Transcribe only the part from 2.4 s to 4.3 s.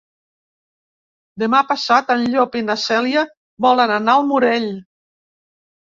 i na Cèlia volen anar